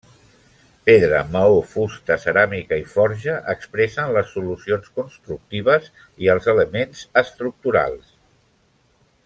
Pedra, 0.89 1.17
maó, 1.33 1.59
fusta, 1.73 2.17
ceràmica 2.23 2.79
i 2.85 2.87
forja, 2.95 3.35
expressen 3.53 4.15
les 4.17 4.33
solucions 4.37 4.89
constructives 5.01 5.93
i 6.27 6.33
els 6.37 6.49
elements 6.55 7.05
estructurals. 7.23 8.09